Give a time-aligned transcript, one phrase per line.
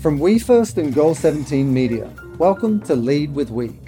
[0.00, 3.78] From We First and Goal 17 Media, welcome to Lead with We.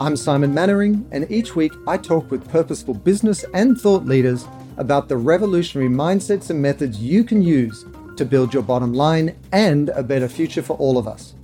[0.00, 5.10] I'm Simon Mainwaring, and each week I talk with purposeful business and thought leaders about
[5.10, 7.84] the revolutionary mindsets and methods you can use
[8.16, 11.34] to build your bottom line and a better future for all of us.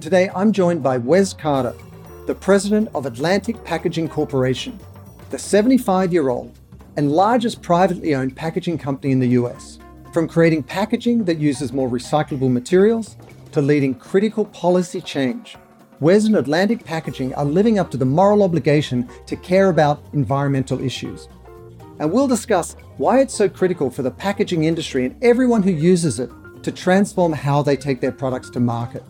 [0.00, 1.76] Today I'm joined by Wes Carter,
[2.26, 4.80] the president of Atlantic Packaging Corporation,
[5.30, 6.58] the 75 year old
[6.96, 9.78] and largest privately owned packaging company in the US.
[10.12, 13.16] From creating packaging that uses more recyclable materials
[13.52, 15.56] to leading critical policy change,
[16.00, 20.80] Wes and Atlantic Packaging are living up to the moral obligation to care about environmental
[20.80, 21.28] issues.
[21.98, 26.18] And we'll discuss why it's so critical for the packaging industry and everyone who uses
[26.20, 26.30] it
[26.62, 29.04] to transform how they take their products to market.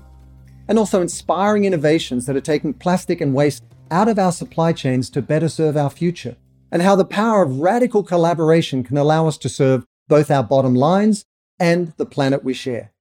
[0.66, 5.10] And also inspiring innovations that are taking plastic and waste out of our supply chains
[5.10, 6.36] to better serve our future,
[6.72, 10.74] and how the power of radical collaboration can allow us to serve both our bottom
[10.74, 11.24] lines
[11.60, 12.92] and the planet we share.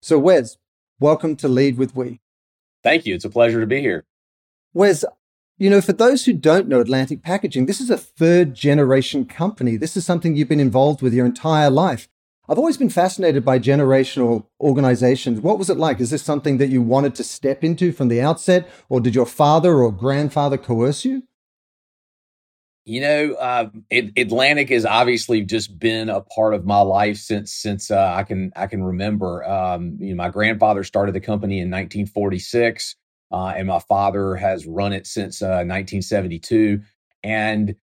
[0.00, 0.56] So, Wes,
[0.98, 2.20] welcome to Lead with We.
[2.82, 3.14] Thank you.
[3.14, 4.04] It's a pleasure to be here.
[4.72, 5.04] Wes,
[5.58, 9.76] you know, for those who don't know Atlantic Packaging, this is a third generation company.
[9.76, 12.08] This is something you've been involved with your entire life.
[12.48, 15.40] I've always been fascinated by generational organizations.
[15.40, 16.00] What was it like?
[16.00, 19.26] Is this something that you wanted to step into from the outset, or did your
[19.26, 21.22] father or grandfather coerce you?
[22.84, 27.92] You know, uh, Atlantic has obviously just been a part of my life since since
[27.92, 29.44] uh, I can I can remember.
[29.48, 32.96] Um, you know, my grandfather started the company in 1946,
[33.30, 36.80] uh, and my father has run it since 1972.
[36.80, 36.86] Uh,
[37.22, 37.76] and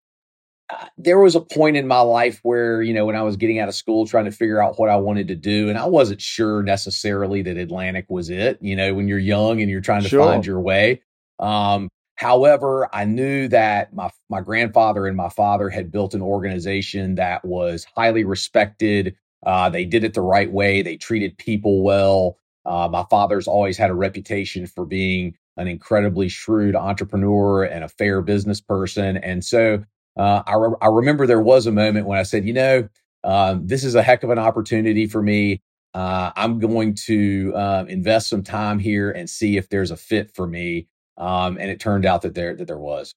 [0.71, 3.59] uh, there was a point in my life where you know when I was getting
[3.59, 6.23] out of school, trying to figure out what I wanted to do, and I wasn't
[6.23, 8.57] sure necessarily that Atlantic was it.
[8.63, 10.25] You know, when you're young and you're trying to sure.
[10.25, 11.03] find your way.
[11.39, 17.17] Um, However, I knew that my my grandfather and my father had built an organization
[17.17, 19.17] that was highly respected.
[19.45, 20.83] Uh, they did it the right way.
[20.83, 22.39] They treated people well.
[22.65, 27.89] Uh, my father's always had a reputation for being an incredibly shrewd entrepreneur and a
[27.89, 29.17] fair business person.
[29.19, 29.85] And so
[30.17, 32.89] uh, I, re- I remember there was a moment when I said, you know,
[33.25, 35.63] um, this is a heck of an opportunity for me.
[35.95, 40.35] Uh, I'm going to uh, invest some time here and see if there's a fit
[40.35, 40.89] for me.
[41.19, 43.15] Um, and it turned out that there that there was.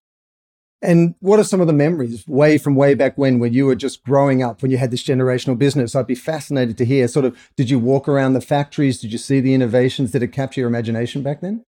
[0.81, 3.75] And what are some of the memories way from way back when, when you were
[3.75, 5.93] just growing up, when you had this generational business?
[5.93, 7.07] I'd be fascinated to hear.
[7.09, 9.01] Sort of, did you walk around the factories?
[9.01, 10.11] Did you see the innovations?
[10.11, 11.65] Did it capture your imagination back then?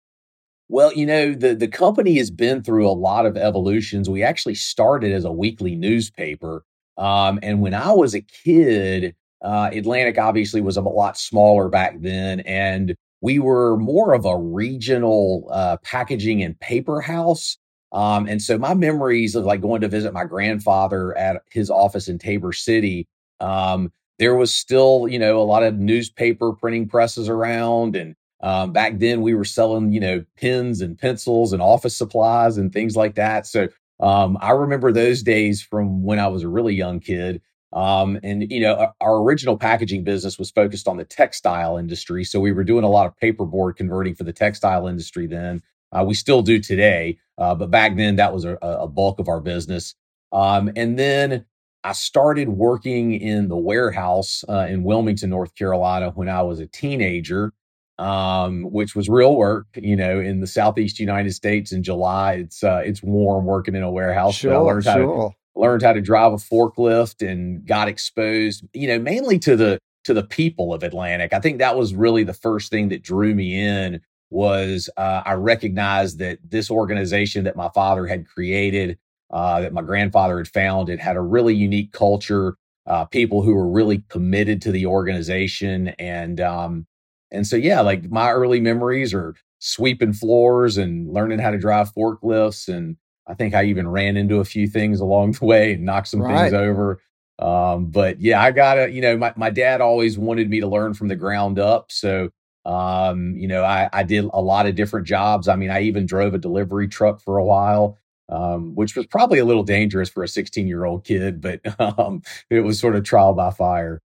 [0.67, 4.09] Well, you know, the the company has been through a lot of evolutions.
[4.09, 6.63] We actually started as a weekly newspaper,
[6.97, 12.01] um, and when I was a kid, uh, Atlantic obviously was a lot smaller back
[12.01, 17.57] then, and we were more of a regional uh, packaging and paper house.
[17.91, 22.07] Um, and so my memories of like going to visit my grandfather at his office
[22.07, 23.07] in Tabor City,
[23.39, 27.95] um, there was still, you know, a lot of newspaper printing presses around.
[27.95, 32.59] And um, back then we were selling, you know, pens and pencils and office supplies
[32.59, 33.47] and things like that.
[33.47, 33.69] So
[34.01, 37.41] um, I remember those days from when I was a really young kid.
[37.73, 42.39] Um, and you know, our original packaging business was focused on the textile industry, so
[42.39, 45.27] we were doing a lot of paperboard converting for the textile industry.
[45.27, 45.61] Then
[45.91, 49.27] uh, we still do today, uh, but back then that was a, a bulk of
[49.27, 49.95] our business.
[50.31, 51.45] Um, and then
[51.85, 56.65] I started working in the warehouse uh, in Wilmington, North Carolina, when I was a
[56.65, 57.53] teenager,
[57.99, 59.67] um, which was real work.
[59.75, 63.83] You know, in the Southeast United States in July, it's uh, it's warm working in
[63.83, 64.35] a warehouse.
[64.35, 65.35] Sure, I learned how sure.
[65.55, 70.13] Learned how to drive a forklift and got exposed, you know, mainly to the to
[70.13, 71.33] the people of Atlantic.
[71.33, 75.33] I think that was really the first thing that drew me in was uh, I
[75.33, 78.97] recognized that this organization that my father had created,
[79.31, 82.55] uh, that my grandfather had founded, had a really unique culture.
[82.87, 86.85] Uh, people who were really committed to the organization, and um,
[87.31, 91.91] and so yeah, like my early memories are sweeping floors and learning how to drive
[91.93, 92.97] forklifts and
[93.27, 96.21] I think I even ran into a few things along the way and knocked some
[96.21, 96.41] right.
[96.41, 97.01] things over.
[97.39, 100.93] Um, but yeah, I gotta, you know, my, my dad always wanted me to learn
[100.93, 101.91] from the ground up.
[101.91, 102.29] So,
[102.65, 105.47] um, you know, I, I did a lot of different jobs.
[105.47, 107.97] I mean, I even drove a delivery truck for a while,
[108.29, 111.59] um, which was probably a little dangerous for a 16 year old kid, but,
[111.99, 114.01] um, it was sort of trial by fire.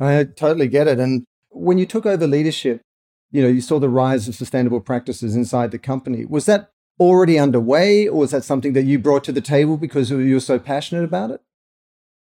[0.00, 1.00] I totally get it.
[1.00, 2.82] And when you took over leadership,
[3.30, 6.24] you know, you saw the rise of sustainable practices inside the company.
[6.24, 10.10] Was that already underway, or was that something that you brought to the table because
[10.10, 11.40] you were so passionate about it?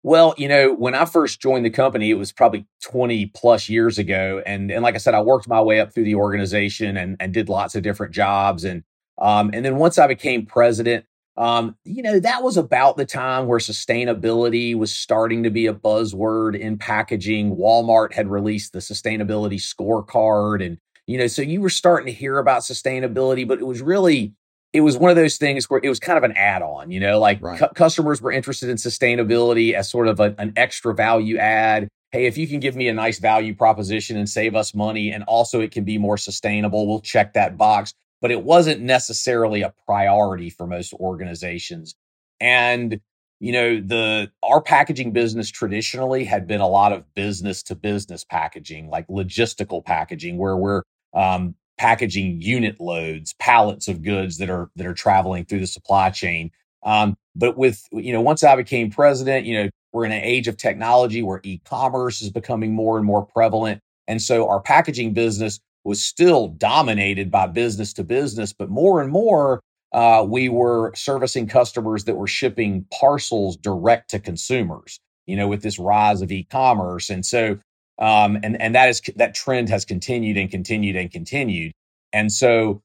[0.06, 3.98] Well, you know, when I first joined the company, it was probably 20 plus years
[3.98, 4.44] ago.
[4.46, 7.34] And, and like I said, I worked my way up through the organization and, and
[7.34, 8.66] did lots of different jobs.
[8.66, 8.84] And,
[9.18, 11.06] um, and then once I became president,
[11.38, 15.74] um, you know, that was about the time where sustainability was starting to be a
[15.74, 17.56] buzzword in packaging.
[17.56, 20.78] Walmart had released the sustainability scorecard and
[21.08, 24.34] You know, so you were starting to hear about sustainability, but it was really
[24.74, 27.20] it was one of those things where it was kind of an add-on, you know,
[27.20, 27.60] like right.
[27.60, 31.88] cu- customers were interested in sustainability as sort of a, an extra value add.
[32.12, 35.24] Hey, if you can give me a nice value proposition and save us money, and
[35.24, 37.94] also it can be more sustainable, we'll check that box.
[38.20, 41.96] But it wasn't necessarily a priority for most organizations.
[42.40, 43.00] And
[43.40, 48.24] you know the our packaging business traditionally had been a lot of business to business
[48.24, 50.82] packaging like logistical packaging where we're
[51.14, 56.10] um, packaging unit loads, pallets of goods that are that are traveling through the supply
[56.10, 56.52] chain.
[56.84, 60.48] Um, but with you know, once I became president, you know, we're in an age
[60.48, 65.60] of technology where e-commerce is becoming more and more prevalent, and so our packaging business
[65.84, 69.62] was still dominated by business to business, but more and more
[69.92, 75.00] uh, we were servicing customers that were shipping parcels direct to consumers.
[75.26, 77.58] You know, with this rise of e-commerce, and so
[78.04, 81.72] um, and and that is that trend has continued and continued and continued.
[82.12, 82.82] And so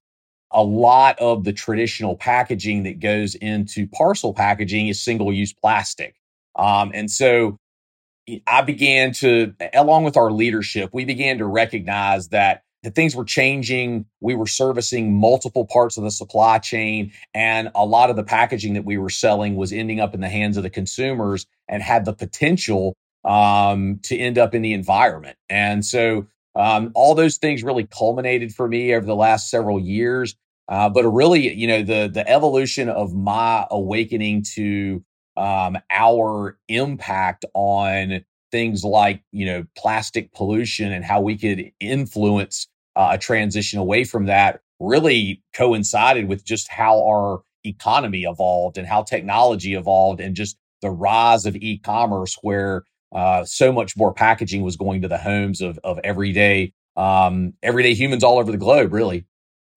[0.52, 6.14] a lot of the traditional packaging that goes into parcel packaging is single use plastic.
[6.54, 7.56] Um, and so
[8.46, 13.24] I began to, along with our leadership, we began to recognize that the things were
[13.24, 14.06] changing.
[14.20, 18.74] We were servicing multiple parts of the supply chain, and a lot of the packaging
[18.74, 22.04] that we were selling was ending up in the hands of the consumers and had
[22.04, 22.94] the potential
[23.24, 25.36] um, to end up in the environment.
[25.48, 30.34] And so um, all those things really culminated for me over the last several years.
[30.68, 35.02] Uh, but really, you know, the the evolution of my awakening to
[35.36, 42.66] um, our impact on things like you know plastic pollution and how we could influence
[42.96, 48.86] uh, a transition away from that really coincided with just how our economy evolved and
[48.86, 54.62] how technology evolved and just the rise of e-commerce where uh, so much more packaging
[54.62, 58.92] was going to the homes of of everyday um, everyday humans all over the globe.
[58.92, 59.26] Really,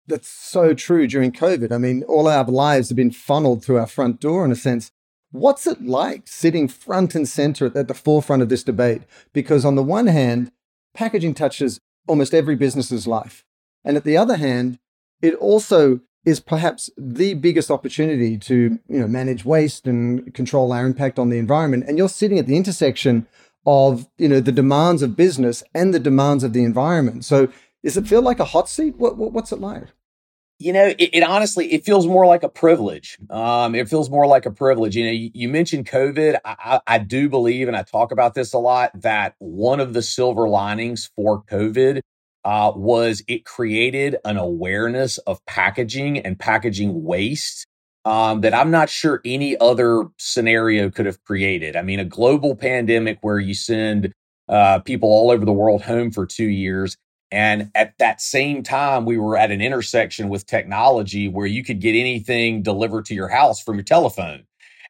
[0.07, 1.07] that's so true.
[1.07, 4.51] During COVID, I mean, all our lives have been funneled through our front door in
[4.51, 4.91] a sense.
[5.31, 9.03] What's it like sitting front and center at the forefront of this debate?
[9.31, 10.51] Because on the one hand,
[10.93, 13.45] packaging touches almost every business's life,
[13.85, 14.77] and at the other hand,
[15.21, 20.85] it also is perhaps the biggest opportunity to you know manage waste and control our
[20.85, 21.85] impact on the environment.
[21.87, 23.27] And you're sitting at the intersection
[23.65, 27.25] of you know the demands of business and the demands of the environment.
[27.25, 27.49] So
[27.83, 28.95] does it feel like a hot seat?
[28.97, 29.87] What, what what's it like?
[30.59, 33.17] You know it, it, honestly it feels more like a privilege.
[33.31, 34.95] Um, it feels more like a privilege.
[34.95, 36.37] You know you, you mentioned covid.
[36.45, 40.03] I, I do believe and i talk about this a lot that one of the
[40.03, 42.01] silver linings for covid
[42.43, 47.67] uh, was it created an awareness of packaging and packaging waste
[48.05, 51.75] um, that I'm not sure any other scenario could have created.
[51.75, 54.11] I mean, a global pandemic where you send
[54.49, 56.97] uh, people all over the world home for two years.
[57.31, 61.79] And at that same time, we were at an intersection with technology where you could
[61.79, 64.43] get anything delivered to your house from your telephone.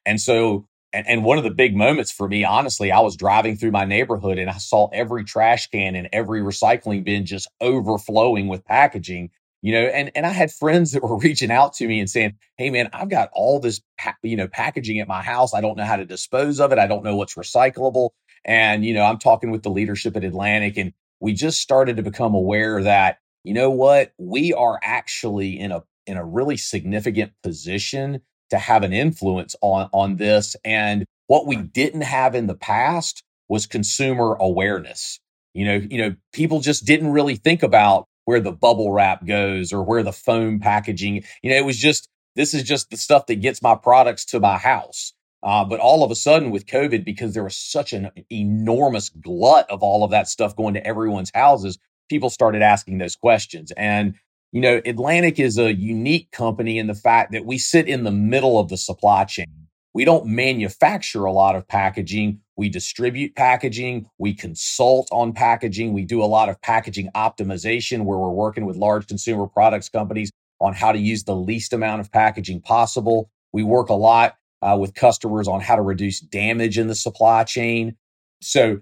[0.04, 3.56] And so and, and one of the big moments for me, honestly, I was driving
[3.56, 8.48] through my neighborhood and I saw every trash can and every recycling bin just overflowing
[8.48, 9.30] with packaging
[9.64, 12.34] you know and and i had friends that were reaching out to me and saying
[12.56, 15.54] hey man i've got all this pa- you know packaging at my house.
[15.54, 16.78] I don't know how to dispose of it.
[16.80, 18.10] I don't know what's recyclable.
[18.44, 22.02] And you know i'm talking with the leadership at atlantic and we just started to
[22.02, 24.12] become aware that you know what?
[24.18, 29.88] We are actually in a in a really significant position to have an influence on
[29.92, 30.56] on this.
[30.64, 35.18] And what we didn't have in the past was consumer awareness.
[35.54, 39.72] You know you know people just didn't really think about where the bubble wrap goes
[39.72, 43.26] or where the foam packaging you know it was just this is just the stuff
[43.26, 45.12] that gets my products to my house.
[45.42, 49.68] Uh, but all of a sudden with covid because there was such an enormous glut
[49.70, 51.78] of all of that stuff going to everyone's houses
[52.12, 53.72] people started asking those questions.
[53.74, 54.16] And
[54.52, 58.12] you know, Atlantic is a unique company in the fact that we sit in the
[58.12, 59.46] middle of the supply chain.
[59.94, 62.40] We don't manufacture a lot of packaging.
[62.56, 64.06] We distribute packaging.
[64.18, 65.92] We consult on packaging.
[65.94, 70.30] We do a lot of packaging optimization where we're working with large consumer products companies
[70.60, 73.30] on how to use the least amount of packaging possible.
[73.52, 77.44] We work a lot uh, with customers on how to reduce damage in the supply
[77.44, 77.96] chain.
[78.40, 78.80] So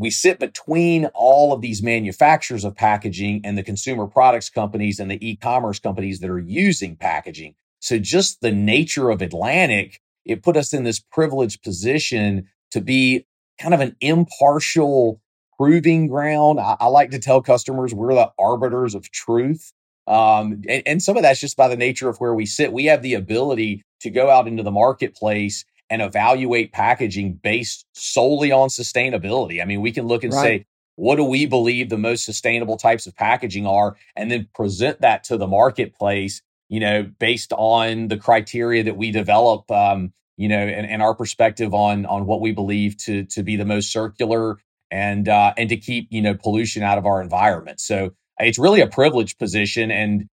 [0.00, 5.10] we sit between all of these manufacturers of packaging and the consumer products companies and
[5.10, 7.54] the e-commerce companies that are using packaging.
[7.80, 13.26] So just the nature of Atlantic, it put us in this privileged position to be
[13.60, 15.20] kind of an impartial
[15.58, 16.58] proving ground.
[16.58, 19.70] I, I like to tell customers we're the arbiters of truth.
[20.06, 22.72] Um, and, and some of that's just by the nature of where we sit.
[22.72, 28.52] We have the ability to go out into the marketplace and evaluate packaging based solely
[28.52, 29.60] on sustainability.
[29.60, 30.42] I mean, we can look and right.
[30.42, 35.00] say, what do we believe the most sustainable types of packaging are, and then present
[35.00, 40.48] that to the marketplace, you know, based on the criteria that we develop, um, you
[40.48, 43.90] know, and, and, our perspective on on what we believe to to be the most
[43.90, 44.58] circular
[44.90, 47.80] and uh, and to keep you know pollution out of our environment.
[47.80, 50.28] So it's really a privileged position, and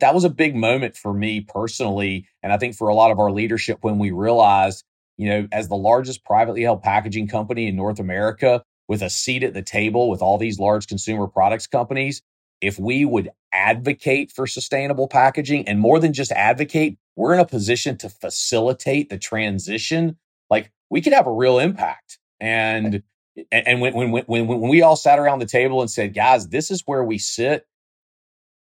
[0.00, 3.18] that was a big moment for me personally, and I think for a lot of
[3.18, 4.84] our leadership when we realized,
[5.16, 9.42] you know, as the largest privately held packaging company in North America, with a seat
[9.42, 12.22] at the table with all these large consumer products companies,
[12.60, 17.46] if we would advocate for sustainable packaging and more than just advocate, we're in a
[17.46, 20.16] position to facilitate the transition.
[20.50, 22.18] Like we could have a real impact.
[22.40, 23.02] And
[23.50, 26.70] and when when when when we all sat around the table and said, guys, this
[26.70, 27.66] is where we sit,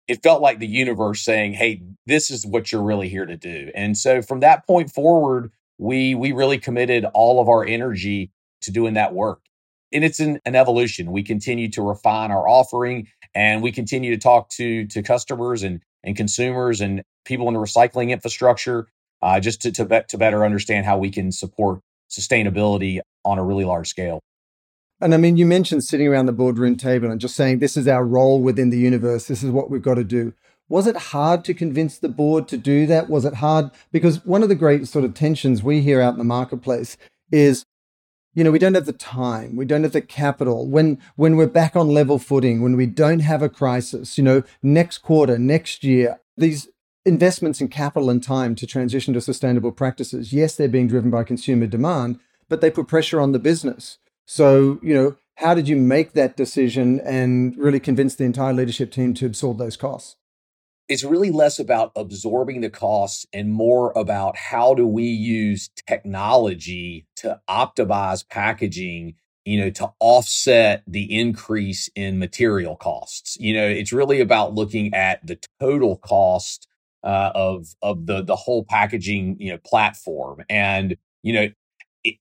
[0.07, 3.71] it felt like the universe saying, hey, this is what you're really here to do.
[3.75, 8.71] And so from that point forward, we we really committed all of our energy to
[8.71, 9.41] doing that work
[9.93, 11.11] and it's an, an evolution.
[11.11, 15.81] We continue to refine our offering and we continue to talk to to customers and
[16.03, 18.89] and consumers and people in the recycling infrastructure
[19.23, 23.45] uh, just to to, be, to better understand how we can support sustainability on a
[23.45, 24.21] really large scale.
[25.03, 27.89] And I mean, you mentioned sitting around the boardroom table and just saying, this is
[27.89, 29.27] our role within the universe.
[29.29, 30.35] This is what we've got to do.
[30.71, 33.11] Was it hard to convince the board to do that?
[33.11, 33.73] Was it hard?
[33.91, 36.97] Because one of the great sort of tensions we hear out in the marketplace
[37.33, 37.67] is
[38.35, 41.47] you know we don't have the time we don't have the capital when when we're
[41.47, 45.83] back on level footing when we don't have a crisis you know next quarter next
[45.83, 46.69] year these
[47.05, 51.25] investments in capital and time to transition to sustainable practices yes they're being driven by
[51.25, 55.77] consumer demand but they put pressure on the business so you know how did you
[55.77, 60.17] make that decision and really convince the entire leadership team to absorb those costs
[60.91, 67.07] it's really less about absorbing the costs and more about how do we use technology
[67.15, 73.37] to optimize packaging you know to offset the increase in material costs.
[73.41, 76.67] You know it's really about looking at the total cost
[77.05, 80.43] uh, of of the the whole packaging you know platform.
[80.51, 81.49] And you know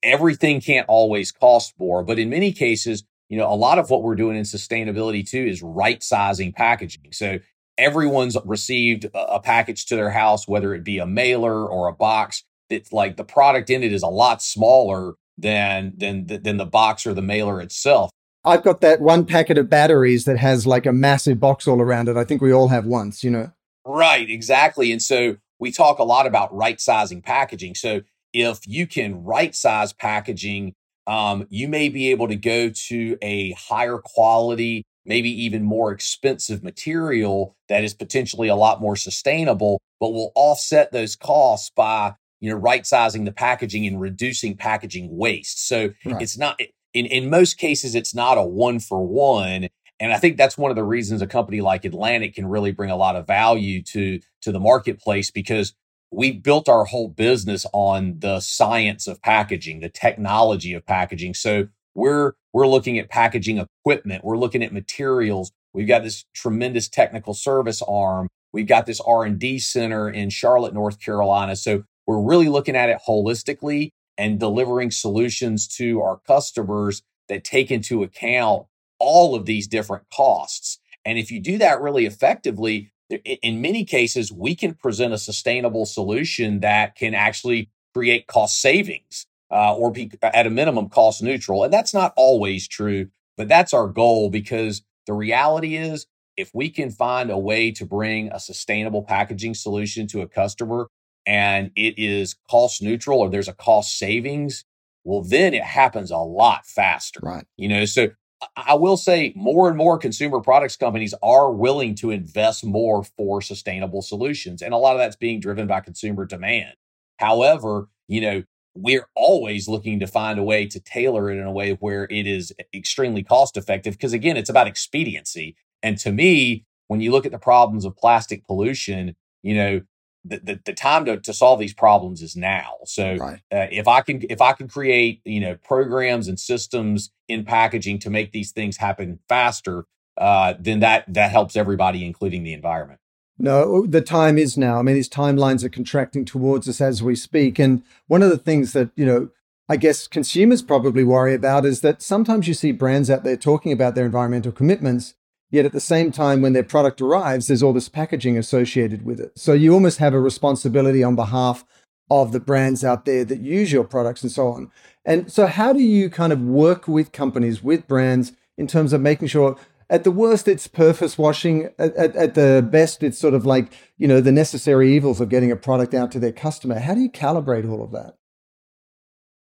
[0.04, 4.04] everything can't always cost more but in many cases you know a lot of what
[4.04, 7.12] we're doing in sustainability too is right sizing packaging.
[7.12, 7.40] So
[7.80, 12.44] everyone's received a package to their house, whether it be a mailer or a box.
[12.70, 17.08] It's like the product in it is a lot smaller than than than the box
[17.08, 18.12] or the mailer itself.
[18.46, 22.08] I've got that one packet of batteries that has like a massive box all around
[22.08, 22.18] it.
[22.18, 23.52] I think we all have once, you know.
[23.86, 24.92] Right, exactly.
[24.92, 27.76] And so we talk a lot about right sizing packaging.
[27.76, 28.02] So
[28.34, 30.74] if you can right size packaging,
[31.08, 36.64] um, you may be able to go to a higher quality maybe even more expensive
[36.64, 42.50] material that is potentially a lot more sustainable, but will offset those costs by you
[42.50, 45.68] know right sizing the packaging and reducing packaging waste.
[45.68, 46.22] So right.
[46.22, 46.60] it's not
[46.94, 49.70] in in most cases it's not a one for one.
[50.02, 52.90] And I think that's one of the reasons a company like Atlantic can really bring
[52.90, 55.74] a lot of value to to the marketplace because
[56.12, 61.34] we built our whole business on the science of packaging, the technology of packaging.
[61.34, 64.24] So we're we're looking at packaging equipment.
[64.24, 65.52] We're looking at materials.
[65.74, 68.28] We've got this tremendous technical service arm.
[68.52, 71.56] We've got this R&D center in Charlotte, North Carolina.
[71.56, 77.70] So we're really looking at it holistically and delivering solutions to our customers that take
[77.70, 78.66] into account
[78.98, 80.80] all of these different costs.
[81.06, 85.86] And if you do that really effectively, in many cases, we can present a sustainable
[85.86, 91.64] solution that can actually create cost savings uh, or be at a minimum cost neutral.
[91.64, 96.06] And that's not always true, but that's our goal because the reality is
[96.38, 100.88] if we can find a way to bring a sustainable packaging solution to a customer
[101.26, 104.64] and it is cost neutral or there's a cost savings,
[105.04, 107.20] well, then it happens a lot faster.
[107.22, 107.46] Right.
[107.58, 108.10] You know, so
[108.56, 113.42] I will say more and more consumer products companies are willing to invest more for
[113.42, 114.62] sustainable solutions.
[114.62, 116.76] And a lot of that's being driven by consumer demand.
[117.18, 118.44] However, you know,
[118.82, 122.26] we're always looking to find a way to tailor it in a way where it
[122.26, 123.94] is extremely cost effective.
[123.94, 125.56] Because again, it's about expediency.
[125.84, 129.82] And to me, when you look at the problems of plastic pollution, you know,
[130.26, 132.74] the, the, the time to, to solve these problems is now.
[132.86, 133.40] So right.
[133.52, 138.00] uh, if I can if I can create you know programs and systems in packaging
[138.00, 139.86] to make these things happen faster,
[140.18, 143.00] uh, then that that helps everybody, including the environment.
[143.40, 144.80] No, the time is now.
[144.80, 147.58] I mean, these timelines are contracting towards us as we speak.
[147.58, 149.30] And one of the things that, you know,
[149.70, 153.72] I guess consumers probably worry about is that sometimes you see brands out there talking
[153.72, 155.14] about their environmental commitments,
[155.52, 159.22] yet at the same time, when their product arrives, there's all this packaging associated with
[159.22, 159.32] it.
[159.38, 161.64] So you almost have a responsibility on behalf
[162.10, 164.72] of the brands out there that use your products and so on.
[165.06, 169.02] And so, how do you kind of work with companies, with brands in terms of
[169.02, 169.56] making sure
[169.90, 171.70] at the worst it's purpose washing.
[171.80, 175.30] At, at, at, the best it's sort of like you know the necessary evils of
[175.30, 176.80] getting a product out to their customer.
[176.80, 178.16] How do you calibrate all of that?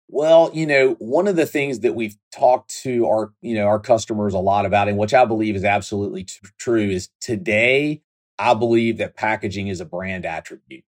[0.08, 3.80] Well you know one of the things that we've talked to our you know our
[3.80, 8.04] customers a lot about and which i believe is absolutely t- true is today
[8.38, 10.84] i believe that packaging is a brand attribute.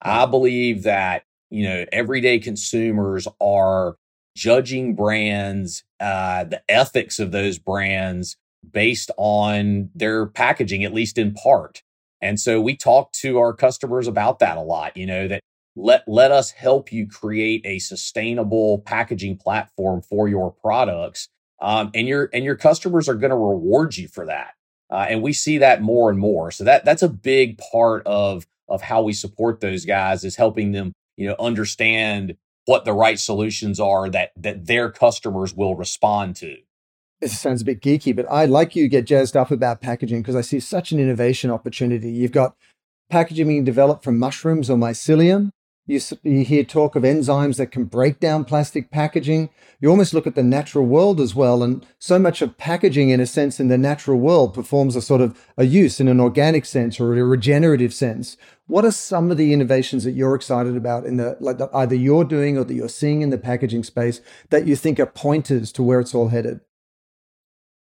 [0.00, 3.96] I believe that you know everyday consumers are
[4.36, 8.36] judging brands uh, the ethics of those brands
[8.72, 11.82] based on their packaging, at least in part.
[12.20, 15.40] And so we talk to our customers about that a lot, you know, that
[15.76, 21.28] let, let us help you create a sustainable packaging platform for your products.
[21.60, 24.54] Um, and your, and your customers are going to reward you for that.
[24.90, 26.50] Uh, and we see that more and more.
[26.50, 30.72] So that, that's a big part of, of how we support those guys is helping
[30.72, 36.36] them, you know, understand what the right solutions are that, that their customers will respond
[36.36, 36.56] to
[37.24, 40.36] it sounds a bit geeky, but I like you get jazzed up about packaging because
[40.36, 42.10] I see such an innovation opportunity.
[42.10, 42.54] You've got
[43.10, 45.50] packaging being developed from mushrooms or mycelium.
[45.86, 49.50] You, you hear talk of enzymes that can break down plastic packaging.
[49.80, 51.62] You almost look at the natural world as well.
[51.62, 55.20] And so much of packaging, in a sense, in the natural world performs a sort
[55.20, 58.38] of a use in an organic sense or a regenerative sense.
[58.66, 62.24] What are some of the innovations that you're excited about in the, like either you're
[62.24, 65.82] doing or that you're seeing in the packaging space that you think are pointers to
[65.82, 66.60] where it's all headed?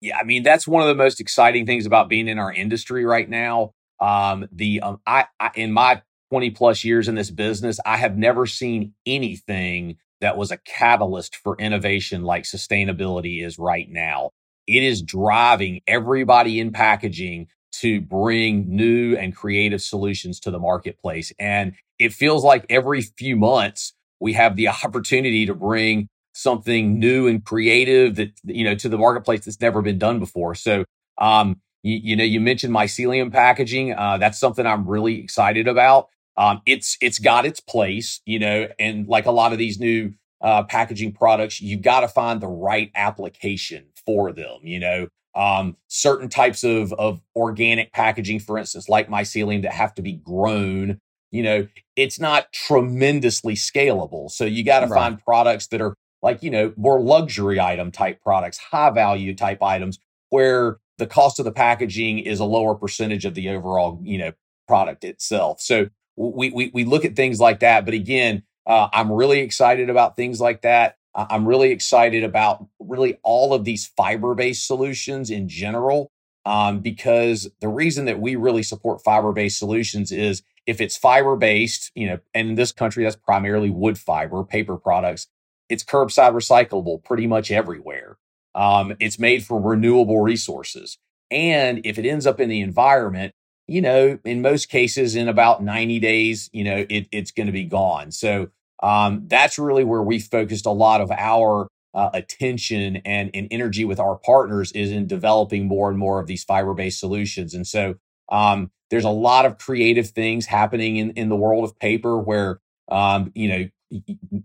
[0.01, 3.05] Yeah, I mean that's one of the most exciting things about being in our industry
[3.05, 3.72] right now.
[4.00, 8.17] Um, the um, I, I in my 20 plus years in this business, I have
[8.17, 14.31] never seen anything that was a catalyst for innovation like sustainability is right now.
[14.67, 21.31] It is driving everybody in packaging to bring new and creative solutions to the marketplace.
[21.39, 27.28] And it feels like every few months we have the opportunity to bring something new
[27.28, 30.55] and creative that you know to the marketplace that's never been done before.
[30.55, 30.86] So,
[31.18, 33.94] um, you, you know, you mentioned mycelium packaging.
[33.94, 36.08] Uh, that's something I'm really excited about.
[36.38, 40.14] Um, it's it's got its place, you know, and like a lot of these new
[40.42, 44.60] uh, packaging products, you got to find the right application for them.
[44.64, 49.94] You know, um, certain types of of organic packaging, for instance, like mycelium, that have
[49.96, 51.00] to be grown.
[51.32, 54.29] You know, it's not tremendously scalable.
[54.29, 55.00] So you got to right.
[55.00, 59.62] find products that are like, you know, more luxury item type products, high value type
[59.64, 64.18] items where the cost of the packaging is a lower percentage of the overall, you
[64.18, 64.31] know,
[64.68, 65.60] product itself.
[65.60, 67.86] So we, we, we look at things like that.
[67.86, 70.98] But again, uh, I'm really excited about things like that.
[71.14, 76.12] I'm really excited about really all of these fiber based solutions in general,
[76.46, 81.36] um, because the reason that we really support fiber based solutions is if it's fiber
[81.36, 85.27] based, you know, and in this country, that's primarily wood fiber, paper products
[85.72, 88.18] it's curbside recyclable pretty much everywhere.
[88.53, 90.98] Um, it's made from renewable resources.
[91.31, 93.34] And if it ends up in the environment,
[93.68, 97.53] you know, in most cases, in about 90 days, you know, it, it's going to
[97.53, 98.12] be gone.
[98.12, 98.50] So
[98.84, 103.86] um, that's really where we focused a lot of our uh, attention and, and energy
[103.86, 107.53] with our partners is in developing more and more of these fiber based solutions.
[107.53, 107.96] And so
[108.29, 112.60] um, there's a lot of creative things happening in, in the world of paper where,
[112.90, 113.70] um, you know,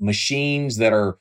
[0.00, 1.18] machines that are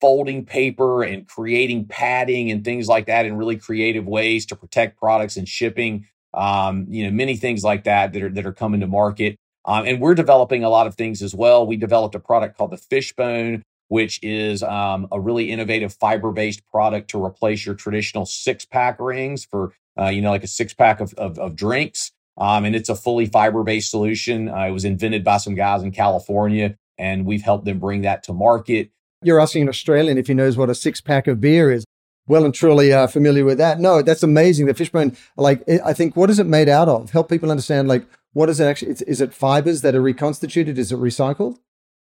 [0.00, 4.98] folding paper and creating padding and things like that in really creative ways to protect
[4.98, 6.06] products and shipping.
[6.32, 9.36] Um, you know, many things like that that are that are coming to market.
[9.66, 11.66] Um, and we're developing a lot of things as well.
[11.66, 17.10] We developed a product called the Fishbone, which is um, a really innovative fiber-based product
[17.10, 21.38] to replace your traditional six-pack rings for, uh, you know, like a six-pack of, of,
[21.38, 22.10] of drinks.
[22.38, 24.48] Um, and it's a fully fiber-based solution.
[24.48, 28.22] Uh, it was invented by some guys in California and we've helped them bring that
[28.24, 28.90] to market.
[29.22, 31.84] You're asking an Australian if he knows what a six pack of beer is.
[32.28, 33.80] Well and truly uh, familiar with that.
[33.80, 34.66] No, that's amazing.
[34.66, 37.10] The fishbone, like, I think, what is it made out of?
[37.10, 38.92] Help people understand, like, what is it actually?
[38.92, 40.78] Is, is it fibers that are reconstituted?
[40.78, 41.58] Is it recycled?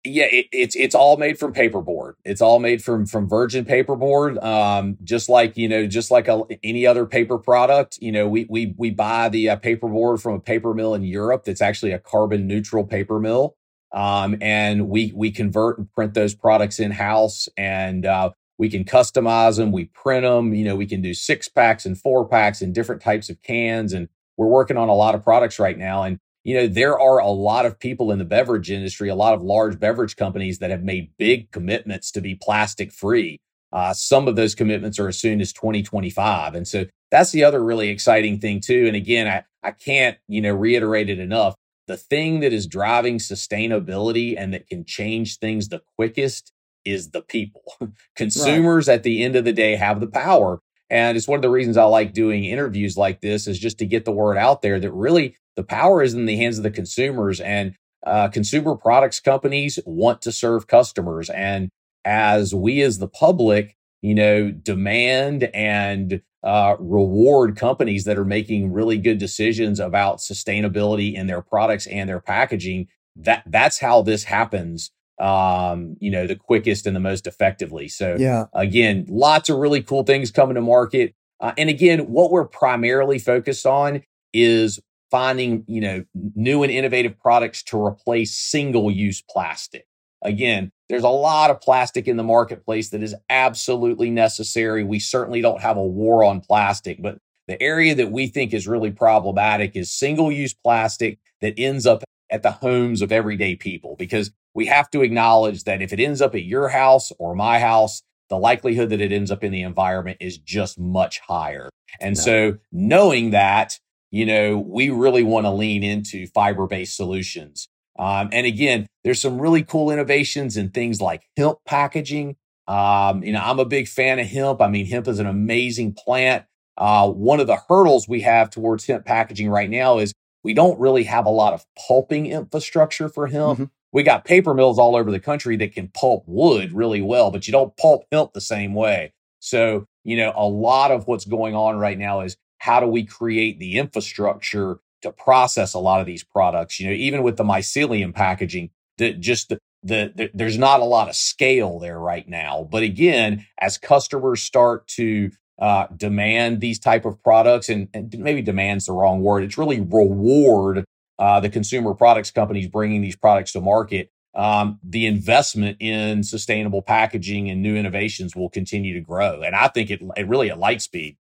[0.05, 2.13] yeah, it, it's it's all made from paperboard.
[2.23, 4.41] It's all made from from virgin paperboard.
[4.43, 7.97] Um, just like you know, just like a, any other paper product.
[8.01, 11.43] You know, we we we buy the uh, paperboard from a paper mill in Europe
[11.45, 13.55] that's actually a carbon neutral paper mill.
[13.95, 18.83] Um, and we we convert and print those products in house, and uh, we can
[18.83, 19.71] customize them.
[19.71, 20.53] We print them.
[20.53, 23.93] You know, we can do six packs and four packs and different types of cans.
[23.93, 26.03] And we're working on a lot of products right now.
[26.03, 29.33] And you know, there are a lot of people in the beverage industry, a lot
[29.33, 33.39] of large beverage companies that have made big commitments to be plastic free.
[33.73, 36.53] Uh, some of those commitments are as soon as 2025.
[36.53, 38.85] And so that's the other really exciting thing too.
[38.85, 41.55] And again, I, I can't, you know, reiterate it enough
[41.87, 46.51] the thing that is driving sustainability and that can change things the quickest
[46.83, 47.61] is the people.
[48.15, 48.95] Consumers right.
[48.95, 50.61] at the end of the day have the power.
[50.89, 53.85] And it's one of the reasons I like doing interviews like this is just to
[53.85, 56.71] get the word out there that really the power is in the hands of the
[56.71, 61.29] consumers and uh, consumer products companies want to serve customers.
[61.29, 61.69] And
[62.03, 68.71] as we as the public, you know, demand and uh, reward companies that are making
[68.71, 74.23] really good decisions about sustainability in their products and their packaging, that that's how this
[74.23, 77.87] happens um, you know, the quickest and the most effectively.
[77.87, 81.15] So, yeah, again, lots of really cool things coming to market.
[81.39, 84.03] Uh, and again, what we're primarily focused on
[84.33, 84.79] is
[85.11, 86.03] finding, you know,
[86.35, 89.85] new and innovative products to replace single use plastic.
[90.21, 94.83] Again, there's a lot of plastic in the marketplace that is absolutely necessary.
[94.83, 97.17] We certainly don't have a war on plastic, but
[97.47, 102.03] the area that we think is really problematic is single use plastic that ends up
[102.31, 106.21] at the homes of everyday people because we have to acknowledge that if it ends
[106.21, 109.61] up at your house or my house, the likelihood that it ends up in the
[109.61, 111.69] environment is just much higher.
[111.99, 112.21] And no.
[112.21, 113.79] so knowing that,
[114.11, 117.67] you know, we really want to lean into fiber based solutions.
[117.97, 122.35] Um, and again, there's some really cool innovations in things like hemp packaging.
[122.67, 124.61] Um, you know, I'm a big fan of hemp.
[124.61, 126.45] I mean, hemp is an amazing plant.
[126.77, 130.79] Uh, one of the hurdles we have towards hemp packaging right now is we don't
[130.79, 133.59] really have a lot of pulping infrastructure for hemp.
[133.59, 137.31] Mm-hmm we got paper mills all over the country that can pulp wood really well,
[137.31, 139.13] but you don't pulp hemp the same way.
[139.39, 143.05] So, you know, a lot of what's going on right now is how do we
[143.05, 146.79] create the infrastructure to process a lot of these products?
[146.79, 150.85] You know, even with the mycelium packaging, that just the, the, the, there's not a
[150.85, 152.67] lot of scale there right now.
[152.69, 158.41] But again, as customers start to uh, demand these type of products, and, and maybe
[158.41, 160.85] demand's the wrong word, it's really reward
[161.17, 166.81] uh, the consumer products companies bringing these products to market, um, the investment in sustainable
[166.81, 169.41] packaging and new innovations will continue to grow.
[169.41, 171.17] And I think it, it really at light speed.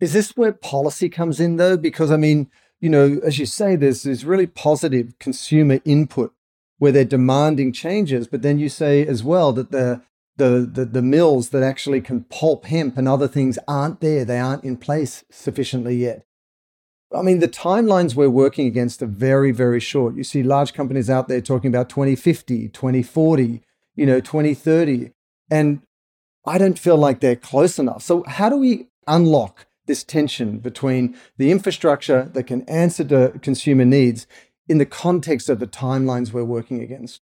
[0.00, 1.76] Is this where policy comes in though?
[1.76, 6.32] Because I mean, you know, as you say, there's this really positive consumer input
[6.78, 10.02] where they're demanding changes, but then you say as well that the
[10.38, 14.24] the, the, the mills that actually can pulp hemp and other things aren't there.
[14.24, 16.24] They aren't in place sufficiently yet.
[17.14, 20.14] I mean, the timelines we're working against are very, very short.
[20.14, 23.62] You see large companies out there talking about 2050, 2040,
[23.96, 25.10] you know, 2030.
[25.50, 25.82] And
[26.46, 28.02] I don't feel like they're close enough.
[28.02, 33.84] So, how do we unlock this tension between the infrastructure that can answer to consumer
[33.84, 34.28] needs
[34.68, 37.20] in the context of the timelines we're working against?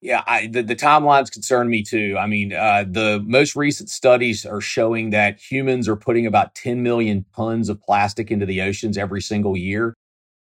[0.00, 2.16] Yeah, I, the, the timelines concern me too.
[2.18, 6.82] I mean, uh, the most recent studies are showing that humans are putting about 10
[6.82, 9.94] million tons of plastic into the oceans every single year.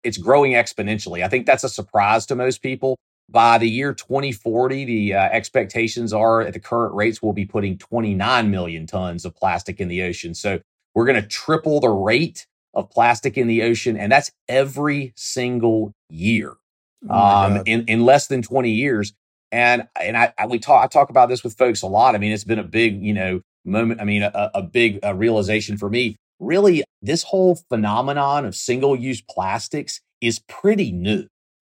[0.04, 1.24] It's growing exponentially.
[1.24, 2.98] I think that's a surprise to most people.
[3.30, 7.78] By the year 2040, the uh, expectations are at the current rates, we'll be putting
[7.78, 10.34] 29 million tons of plastic in the ocean.
[10.34, 10.60] So
[10.96, 15.92] we're going to triple the rate of plastic in the ocean, and that's every single
[16.08, 16.54] year.
[17.08, 19.12] Oh um, in, in less than 20 years.
[19.52, 22.14] And and I, I, we talk I talk about this with folks a lot.
[22.14, 24.00] I mean, it's been a big you know moment.
[24.00, 26.16] I mean, a, a big a realization for me.
[26.40, 31.26] Really, this whole phenomenon of single use plastics is pretty new.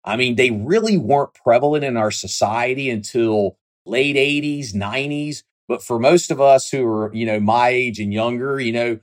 [0.03, 3.55] I mean, they really weren't prevalent in our society until
[3.85, 5.43] late 80s, 90s.
[5.67, 8.99] But for most of us who are, you know, my age and younger, you know,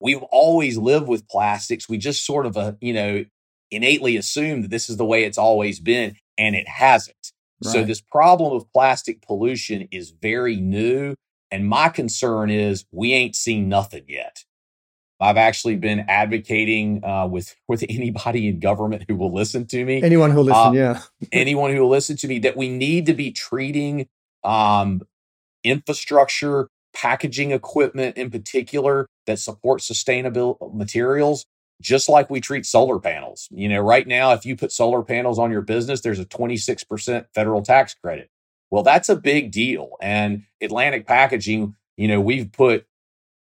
[0.00, 1.88] we've always lived with plastics.
[1.88, 3.24] We just sort of, uh, you know,
[3.70, 7.32] innately assume that this is the way it's always been, and it hasn't.
[7.64, 7.72] Right.
[7.72, 11.14] So this problem of plastic pollution is very new.
[11.50, 14.44] And my concern is we ain't seen nothing yet.
[15.18, 20.02] I've actually been advocating uh, with with anybody in government who will listen to me.
[20.02, 21.00] Anyone who will listen, uh, yeah.
[21.32, 24.08] anyone who will listen to me that we need to be treating
[24.44, 25.02] um,
[25.64, 31.44] infrastructure, packaging equipment in particular that supports sustainable materials
[31.82, 33.48] just like we treat solar panels.
[33.50, 37.26] You know, right now, if you put solar panels on your business, there's a 26%
[37.34, 38.30] federal tax credit.
[38.70, 39.90] Well, that's a big deal.
[40.00, 42.86] And Atlantic Packaging, you know, we've put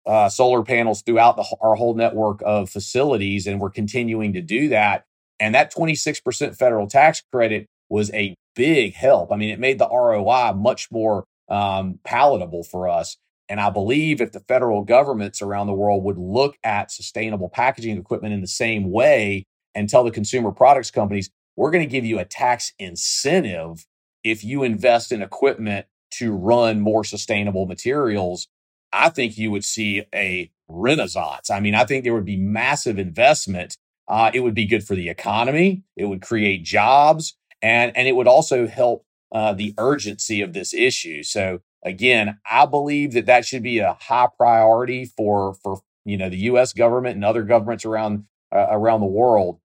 [0.05, 4.69] uh, solar panels throughout the, our whole network of facilities, and we're continuing to do
[4.69, 5.05] that.
[5.39, 9.33] And that 26% federal tax credit was a big help.
[9.33, 13.17] I mean, it made the ROI much more um, palatable for us.
[13.49, 17.99] And I believe if the federal governments around the world would look at sustainable packaging
[17.99, 22.05] equipment in the same way and tell the consumer products companies, we're going to give
[22.05, 23.87] you a tax incentive
[24.25, 28.49] if you invest in equipment to run more sustainable materials,
[28.93, 31.51] I think you would see a renaissance.
[31.51, 33.77] I mean, I think there would be massive investment.
[34.09, 35.83] Uh, it would be good for the economy.
[35.97, 40.73] It would create jobs, and and it would also help uh, the urgency of this
[40.73, 41.23] issue.
[41.23, 46.29] So again, I believe that that should be a high priority for for you know
[46.29, 46.73] the U.S.
[46.73, 49.61] government and other governments around uh, around the world.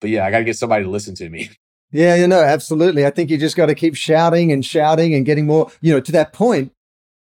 [0.00, 1.50] But yeah, I got to get somebody to listen to me.
[1.92, 3.04] Yeah, you know, absolutely.
[3.04, 5.72] I think you just got to keep shouting and shouting and getting more.
[5.80, 6.72] You know, to that point,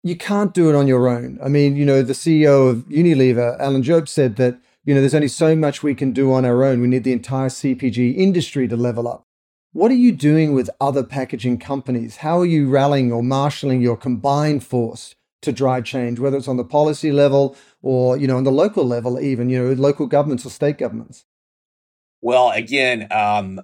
[0.03, 1.39] you can't do it on your own.
[1.41, 5.15] I mean, you know, the CEO of Unilever, Alan Jope, said that you know there's
[5.15, 6.81] only so much we can do on our own.
[6.81, 9.26] We need the entire CPG industry to level up.
[9.73, 12.17] What are you doing with other packaging companies?
[12.17, 16.57] How are you rallying or marshaling your combined force to drive change, whether it's on
[16.57, 20.45] the policy level or, you know, on the local level, even, you know, local governments
[20.45, 21.25] or state governments?
[22.21, 23.61] Well, again, um,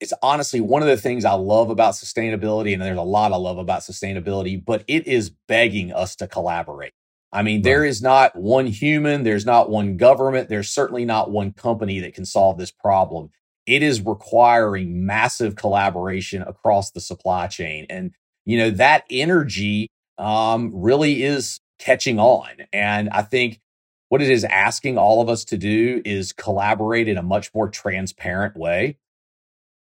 [0.00, 3.36] it's honestly one of the things I love about sustainability, and there's a lot I
[3.36, 6.92] love about sustainability, but it is begging us to collaborate.
[7.32, 7.64] I mean, right.
[7.64, 12.14] there is not one human, there's not one government, there's certainly not one company that
[12.14, 13.30] can solve this problem
[13.66, 17.86] it is requiring massive collaboration across the supply chain.
[17.88, 18.12] And,
[18.44, 22.48] you know, that energy um, really is catching on.
[22.72, 23.60] And I think
[24.08, 27.68] what it is asking all of us to do is collaborate in a much more
[27.68, 28.98] transparent way.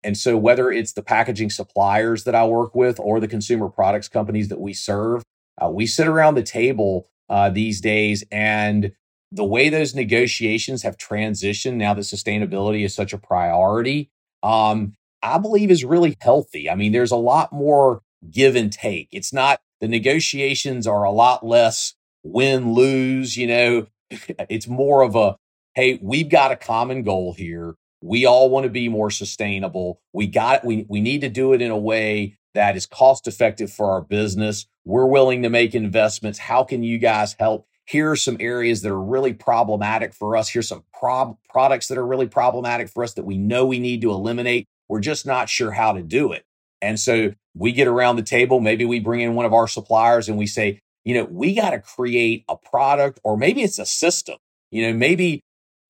[0.03, 4.07] And so, whether it's the packaging suppliers that I work with or the consumer products
[4.07, 5.23] companies that we serve,
[5.63, 8.93] uh, we sit around the table uh, these days and
[9.31, 14.09] the way those negotiations have transitioned now that sustainability is such a priority,
[14.43, 16.69] um, I believe is really healthy.
[16.69, 19.07] I mean, there's a lot more give and take.
[19.11, 23.87] It's not, the negotiations are a lot less win lose, you know,
[24.49, 25.37] it's more of a,
[25.75, 27.75] hey, we've got a common goal here.
[28.03, 30.01] We all want to be more sustainable.
[30.11, 33.71] We got we we need to do it in a way that is cost effective
[33.71, 34.65] for our business.
[34.85, 36.39] We're willing to make investments.
[36.39, 37.67] How can you guys help?
[37.91, 40.47] Here are some areas that are really problematic for us.
[40.47, 43.99] Here's some prob- products that are really problematic for us that we know we need
[44.01, 44.65] to eliminate.
[44.87, 46.43] We're just not sure how to do it.
[46.81, 48.61] And so we get around the table.
[48.61, 51.71] Maybe we bring in one of our suppliers and we say, you know, we got
[51.71, 54.37] to create a product, or maybe it's a system.
[54.71, 55.41] You know, maybe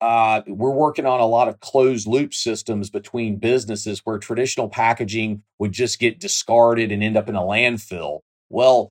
[0.02, 5.44] uh, we're working on a lot of closed loop systems between businesses where traditional packaging
[5.60, 8.22] would just get discarded and end up in a landfill.
[8.50, 8.90] Well,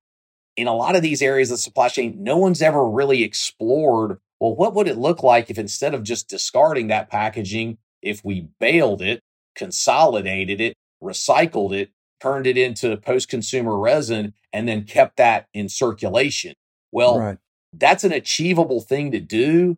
[0.56, 4.18] in a lot of these areas of the supply chain, no one's ever really explored
[4.40, 8.48] well, what would it look like if instead of just discarding that packaging, if we
[8.58, 9.20] baled it,
[9.54, 15.68] consolidated it, recycled it, turned it into post consumer resin, and then kept that in
[15.68, 16.54] circulation?
[16.90, 17.38] Well, right.
[17.74, 19.76] that's an achievable thing to do,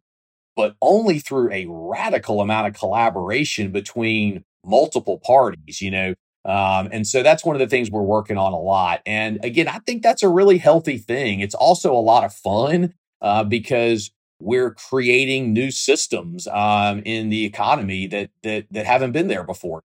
[0.55, 5.83] but only through a radical amount of collaboration between multiple parties.
[5.83, 9.01] You know, um, and so that's one of the things we're working on a lot.
[9.07, 11.41] And again, I think that's a really healthy thing.
[11.41, 17.45] It's also a lot of fun uh, because we're creating new systems um, in the
[17.45, 19.83] economy that that that haven't been there before.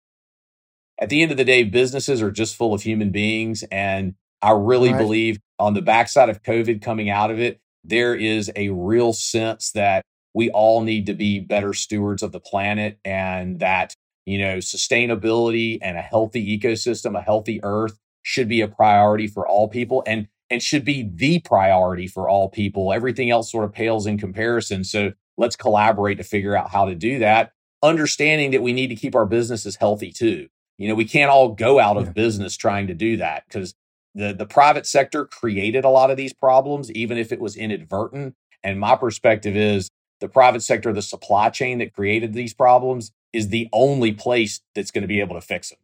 [0.99, 4.51] At the end of the day, businesses are just full of human beings, and I
[4.51, 4.97] really right.
[4.97, 9.71] believe on the backside of COVID coming out of it, there is a real sense
[9.73, 13.93] that we all need to be better stewards of the planet, and that
[14.27, 19.47] you know, sustainability and a healthy ecosystem, a healthy earth should be a priority for
[19.47, 22.91] all people and and should be the priority for all people.
[22.91, 24.83] Everything else sort of pales in comparison.
[24.83, 28.95] So let's collaborate to figure out how to do that, understanding that we need to
[28.95, 30.47] keep our businesses healthy too.
[30.77, 33.75] You know, we can't all go out of business trying to do that because
[34.13, 38.35] the the private sector created a lot of these problems, even if it was inadvertent.
[38.61, 43.49] And my perspective is the private sector, the supply chain that created these problems is
[43.49, 45.79] the only place that's going to be able to fix them.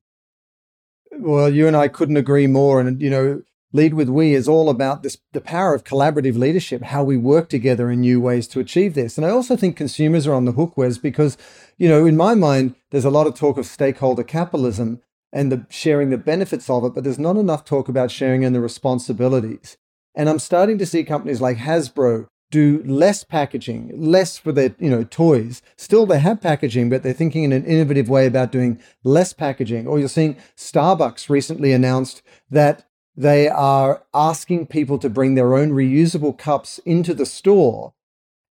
[1.19, 2.79] Well, you and I couldn't agree more.
[2.79, 3.43] And, you know,
[3.75, 7.49] Lead with We is all about this the power of collaborative leadership, how we work
[7.49, 9.17] together in new ways to achieve this.
[9.17, 11.37] And I also think consumers are on the hook, Wes, because,
[11.77, 15.01] you know, in my mind, there's a lot of talk of stakeholder capitalism
[15.31, 18.53] and the sharing the benefits of it, but there's not enough talk about sharing in
[18.53, 19.77] the responsibilities.
[20.13, 24.89] And I'm starting to see companies like Hasbro do less packaging, less for their you
[24.89, 25.63] know toys.
[25.75, 29.87] Still, they have packaging, but they're thinking in an innovative way about doing less packaging.
[29.87, 32.85] Or you're seeing Starbucks recently announced that
[33.17, 37.93] they are asking people to bring their own reusable cups into the store,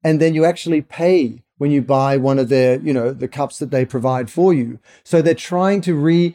[0.02, 3.60] and then you actually pay when you buy one of their you know the cups
[3.60, 4.80] that they provide for you.
[5.04, 6.34] So they're trying to re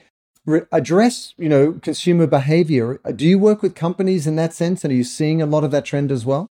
[0.71, 4.95] address you know consumer behavior do you work with companies in that sense and are
[4.95, 6.49] you seeing a lot of that trend as well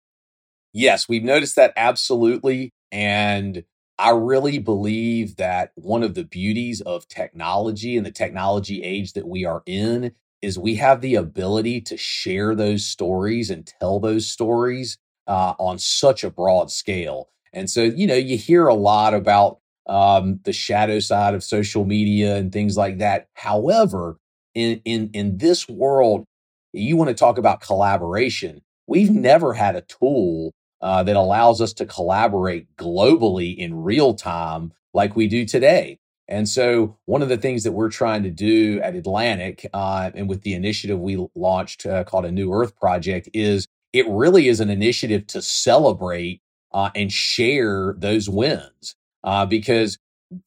[0.74, 2.72] yes, we've noticed that absolutely.
[2.92, 3.64] And
[3.98, 9.28] I really believe that one of the beauties of technology and the technology age that
[9.28, 14.28] we are in is we have the ability to share those stories and tell those
[14.28, 17.30] stories uh, on such a broad scale.
[17.54, 21.86] And so, you know, you hear a lot about um, the shadow side of social
[21.86, 23.28] media and things like that.
[23.36, 24.18] However,
[24.56, 26.26] in in in this world,
[26.74, 28.62] you want to talk about collaboration.
[28.88, 34.74] We've never had a tool uh, that allows us to collaborate globally in real time
[34.94, 36.00] like we do today.
[36.28, 40.30] And so, one of the things that we're trying to do at Atlantic, uh, and
[40.30, 44.62] with the initiative we launched uh, called a New Earth Project, is it really is
[44.62, 46.42] an initiative to celebrate
[46.74, 48.96] uh, and share those wins.
[49.24, 49.98] Uh, because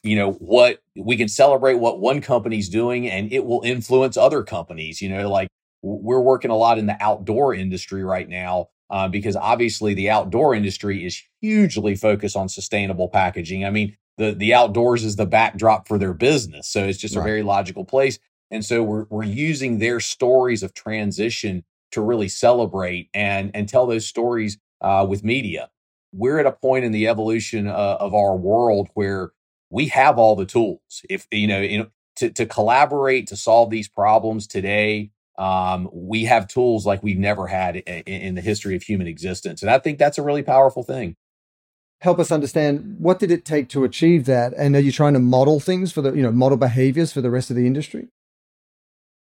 [0.02, 4.42] you know what we can celebrate what one company's doing, and it will influence other
[4.42, 5.02] companies.
[5.02, 5.48] You know, like
[5.82, 10.54] we're working a lot in the outdoor industry right now uh, because obviously the outdoor
[10.54, 13.64] industry is hugely focused on sustainable packaging.
[13.64, 17.22] I mean, the the outdoors is the backdrop for their business, so it's just right.
[17.22, 18.20] a very logical place.
[18.52, 23.84] And so we're we're using their stories of transition to really celebrate and and tell
[23.86, 25.70] those stories uh, with media.
[26.12, 29.32] We're at a point in the evolution uh, of our world where
[29.70, 31.02] we have all the tools.
[31.10, 36.24] If you know, you know, to to collaborate to solve these problems today, um, we
[36.24, 39.78] have tools like we've never had in, in the history of human existence, and I
[39.78, 41.16] think that's a really powerful thing
[42.00, 45.18] help us understand what did it take to achieve that and are you trying to
[45.18, 48.08] model things for the you know model behaviors for the rest of the industry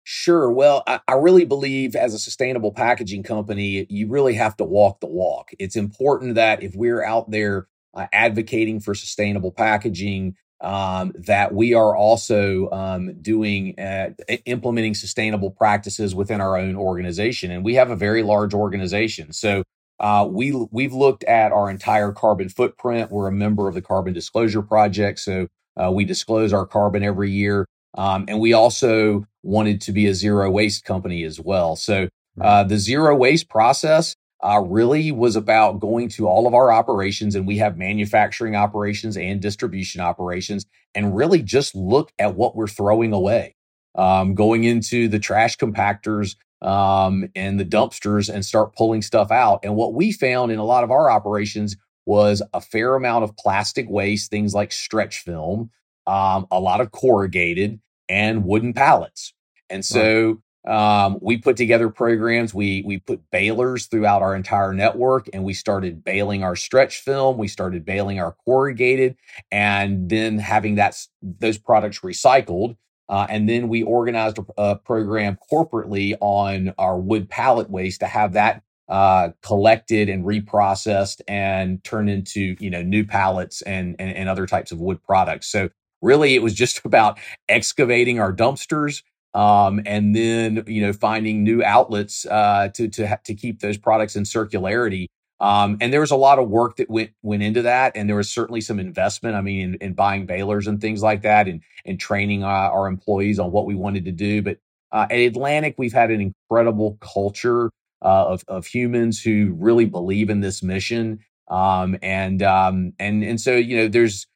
[0.09, 0.53] Sure.
[0.53, 5.01] Well, I, I, really believe as a sustainable packaging company, you really have to walk
[5.01, 5.51] the walk.
[5.59, 11.75] It's important that if we're out there uh, advocating for sustainable packaging, um, that we
[11.75, 14.11] are also um, doing uh,
[14.47, 17.51] implementing sustainable practices within our own organization.
[17.51, 19.33] And we have a very large organization.
[19.33, 19.63] So
[20.01, 23.11] uh, we we've looked at our entire carbon footprint.
[23.11, 27.31] We're a member of the Carbon Disclosure Project, so uh, we disclose our carbon every
[27.31, 27.67] year.
[27.97, 31.77] Um, and we also wanted to be a zero waste company as well.
[31.77, 36.71] So uh, the zero waste process uh, really was about going to all of our
[36.71, 42.55] operations, and we have manufacturing operations and distribution operations, and really just look at what
[42.55, 43.55] we're throwing away.
[43.95, 49.61] Um, going into the trash compactors um, and the dumpsters and start pulling stuff out.
[49.63, 53.37] And what we found in a lot of our operations was a fair amount of
[53.37, 55.71] plastic waste, things like stretch film,
[56.07, 59.33] um, a lot of corrugated, and wooden pallets.
[59.71, 62.53] And so um, we put together programs.
[62.53, 67.39] We we put balers throughout our entire network, and we started baling our stretch film.
[67.39, 69.17] We started baling our corrugated,
[69.53, 72.77] and then having that those products recycled.
[73.09, 78.07] Uh, and then we organized a, a, program corporately on our wood pallet waste to
[78.07, 84.11] have that uh, collected and reprocessed and turned into you know new pallets and, and
[84.11, 85.47] and other types of wood products.
[85.47, 85.71] So
[86.03, 89.03] really it was just about excavating our dumpsters
[89.37, 94.17] um, and then you know finding new outlets uh, to to to keep those products
[94.17, 95.07] in circularity.
[95.39, 98.17] Um, and there was a lot of work that went went into that, and there
[98.17, 99.37] was certainly some investment.
[99.37, 102.87] I mean, in, in buying balers and things like that, and and training uh, our
[102.87, 104.41] employees on what we wanted to do.
[104.41, 104.59] But
[104.91, 107.71] uh, at Atlantic, we've had an incredible culture
[108.01, 111.21] uh, of of humans who really believe in this mission.
[111.49, 114.27] Um, and um, and and so you know, there's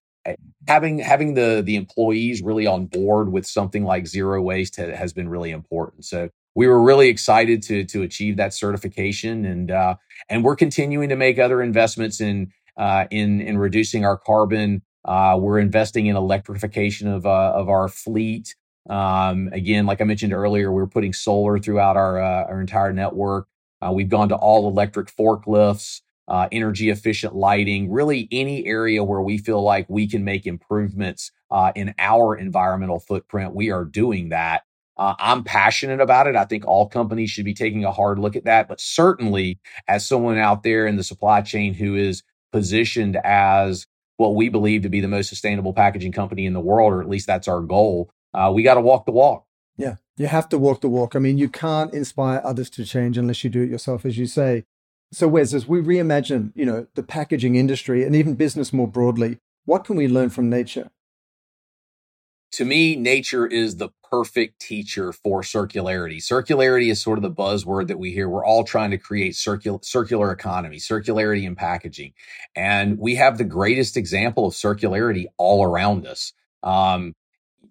[0.66, 5.12] having having the the employees really on board with something like zero waste ha, has
[5.12, 6.04] been really important.
[6.04, 9.96] So we were really excited to to achieve that certification, and uh,
[10.28, 14.82] and we're continuing to make other investments in uh, in in reducing our carbon.
[15.04, 18.54] Uh, we're investing in electrification of uh, of our fleet.
[18.88, 23.46] Um, again, like I mentioned earlier, we're putting solar throughout our uh, our entire network.
[23.82, 29.20] Uh, we've gone to all electric forklifts uh, energy efficient lighting, really any area where
[29.20, 34.28] we feel like we can make improvements uh, in our environmental footprint, we are doing
[34.28, 34.62] that.
[34.96, 36.36] Uh, I'm passionate about it.
[36.36, 38.68] I think all companies should be taking a hard look at that.
[38.68, 44.36] But certainly, as someone out there in the supply chain who is positioned as what
[44.36, 47.26] we believe to be the most sustainable packaging company in the world, or at least
[47.26, 49.46] that's our goal, uh, we got to walk the walk.
[49.76, 51.16] Yeah, you have to walk the walk.
[51.16, 54.26] I mean, you can't inspire others to change unless you do it yourself, as you
[54.26, 54.64] say.
[55.12, 59.38] So, Wes, as we reimagine, you know, the packaging industry and even business more broadly,
[59.64, 60.90] what can we learn from nature?
[62.52, 66.16] To me, nature is the perfect teacher for circularity.
[66.18, 68.28] Circularity is sort of the buzzword that we hear.
[68.28, 72.12] We're all trying to create circular circular economy, circularity in packaging,
[72.56, 76.32] and we have the greatest example of circularity all around us.
[76.62, 77.14] Um,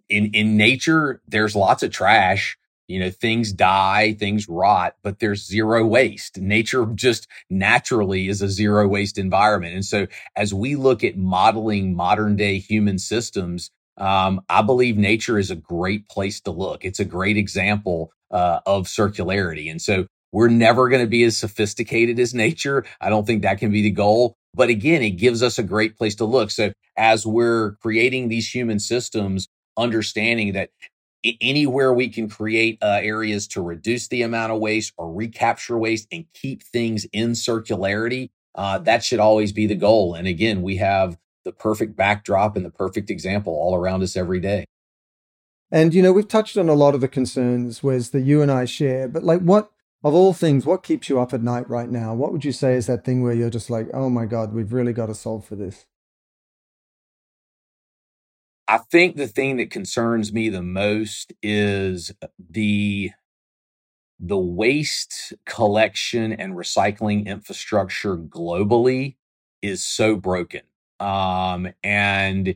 [0.08, 2.58] in in nature, there's lots of trash
[2.90, 6.40] you know, things die, things rot, but there's zero waste.
[6.40, 9.76] Nature just naturally is a zero waste environment.
[9.76, 15.38] And so as we look at modeling modern day human systems, um, I believe nature
[15.38, 16.84] is a great place to look.
[16.84, 19.70] It's a great example uh, of circularity.
[19.70, 22.86] And so we're never going to be as sophisticated as nature.
[23.00, 24.36] I don't think that can be the goal.
[24.56, 26.50] But again, it gives us a great place to look.
[26.50, 30.70] So as we're creating these human systems, understanding that
[31.42, 36.08] anywhere we can create uh, areas to reduce the amount of waste or recapture waste
[36.12, 40.14] and keep things in circularity, uh, that should always be the goal.
[40.14, 44.40] And again, we have the perfect backdrop and the perfect example all around us every
[44.40, 44.66] day.
[45.72, 48.52] And you know, we've touched on a lot of the concerns, Wes, that you and
[48.52, 49.08] I share.
[49.08, 49.72] But like, what
[50.04, 52.14] of all things, what keeps you up at night right now?
[52.14, 54.74] What would you say is that thing where you're just like, oh my god, we've
[54.74, 55.86] really got to solve for this?
[58.70, 63.12] I think the thing that concerns me the most is the
[64.20, 69.16] the waste collection and recycling infrastructure globally
[69.62, 70.62] is so broken.
[71.00, 72.56] Um, and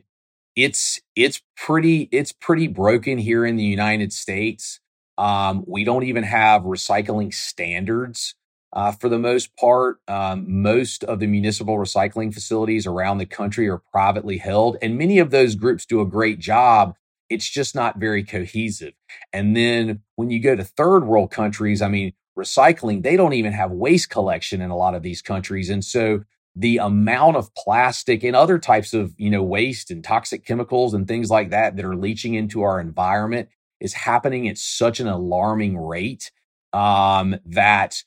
[0.56, 4.80] it's it's pretty it's pretty broken here in the United States.
[5.18, 8.34] Um, we don't even have recycling standards
[8.74, 13.68] uh, for the most part, um, most of the municipal recycling facilities around the country
[13.68, 16.96] are privately held, and many of those groups do a great job.
[17.30, 18.92] It's just not very cohesive.
[19.32, 23.52] And then when you go to third world countries, I mean, recycling, they don't even
[23.52, 25.70] have waste collection in a lot of these countries.
[25.70, 26.24] And so
[26.56, 31.08] the amount of plastic and other types of, you know, waste and toxic chemicals and
[31.08, 33.48] things like that that are leaching into our environment
[33.80, 36.30] is happening at such an alarming rate
[36.72, 38.02] um, that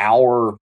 [0.00, 0.56] our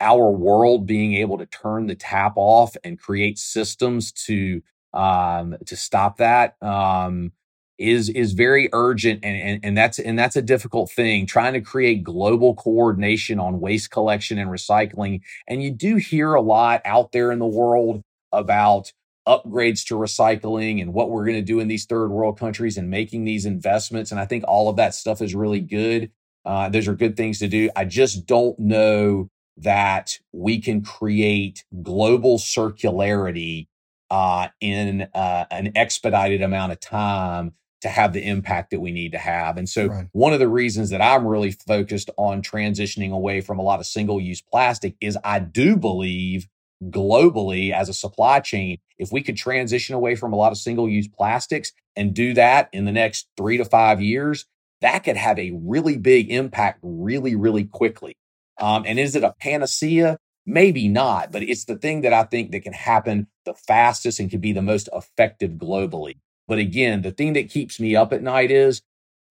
[0.00, 4.62] our world being able to turn the tap off and create systems to
[4.94, 7.32] um, to stop that um,
[7.78, 11.60] is is very urgent and, and and that's and that's a difficult thing trying to
[11.60, 15.20] create global coordination on waste collection and recycling.
[15.48, 18.02] And you do hear a lot out there in the world
[18.32, 18.92] about
[19.28, 22.90] upgrades to recycling and what we're going to do in these third world countries and
[22.90, 26.12] making these investments and I think all of that stuff is really good
[26.46, 27.68] uh, those are good things to do.
[27.76, 29.28] I just don't know
[29.58, 33.66] that we can create global circularity
[34.10, 39.12] uh, in uh, an expedited amount of time to have the impact that we need
[39.12, 39.56] to have.
[39.56, 40.06] And so, right.
[40.12, 43.86] one of the reasons that I'm really focused on transitioning away from a lot of
[43.86, 46.48] single use plastic is I do believe
[46.84, 50.88] globally as a supply chain, if we could transition away from a lot of single
[50.88, 54.46] use plastics and do that in the next three to five years,
[54.80, 58.14] that could have a really big impact really, really quickly.
[58.60, 60.18] Um, and is it a panacea?
[60.44, 64.30] Maybe not, but it's the thing that I think that can happen the fastest and
[64.30, 66.18] can be the most effective globally.
[66.46, 68.80] But again, the thing that keeps me up at night is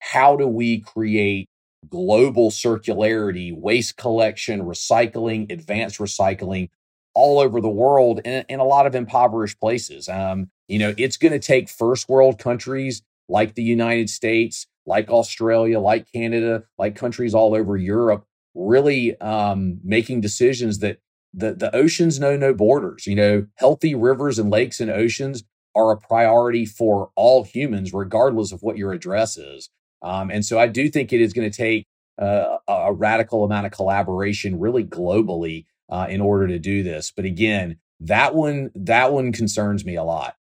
[0.00, 1.48] how do we create
[1.88, 6.68] global circularity, waste collection, recycling, advanced recycling
[7.14, 10.08] all over the world in, in a lot of impoverished places.
[10.08, 15.10] Um, you know, it's going to take first world countries like the United States like
[15.10, 18.24] Australia, like Canada, like countries all over Europe,
[18.54, 20.98] really um, making decisions that
[21.34, 23.06] the, the oceans know no borders.
[23.06, 28.52] You know, healthy rivers and lakes and oceans are a priority for all humans, regardless
[28.52, 29.68] of what your address is.
[30.02, 31.86] Um, and so I do think it is going to take
[32.20, 37.12] uh, a radical amount of collaboration, really globally, uh, in order to do this.
[37.14, 40.36] But again, that one that one concerns me a lot.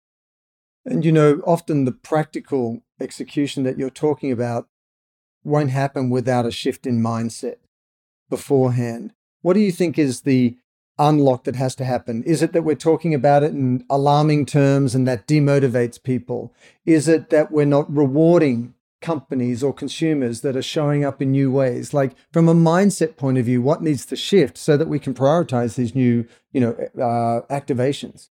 [0.86, 4.68] And you know, often the practical execution that you're talking about
[5.44, 7.56] won't happen without a shift in mindset
[8.30, 9.14] beforehand.
[9.42, 10.58] What do you think is the
[10.98, 12.24] unlock that has to happen?
[12.24, 16.54] Is it that we're talking about it in alarming terms and that demotivates people?
[16.86, 21.52] Is it that we're not rewarding companies or consumers that are showing up in new
[21.52, 21.94] ways?
[21.94, 25.14] Like from a mindset point of view, what needs to shift so that we can
[25.14, 28.30] prioritize these new, you know, uh, activations?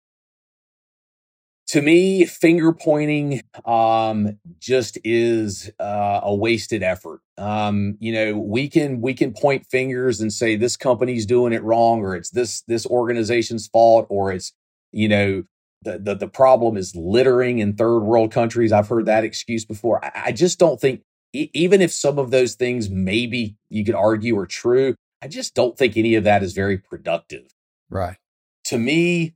[1.74, 7.22] To me, finger pointing um, just is uh, a wasted effort.
[7.36, 11.64] Um, you know, we can we can point fingers and say this company's doing it
[11.64, 14.54] wrong, or it's this this organization's fault, or it's
[14.92, 15.46] you know
[15.82, 18.72] the the, the problem is littering in third world countries.
[18.72, 20.06] I've heard that excuse before.
[20.06, 21.02] I, I just don't think
[21.34, 24.94] e- even if some of those things maybe you could argue are true,
[25.24, 27.48] I just don't think any of that is very productive.
[27.90, 28.18] Right.
[28.66, 29.34] To me,